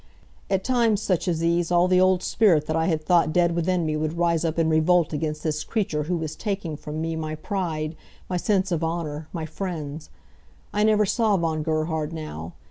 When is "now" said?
12.13-12.53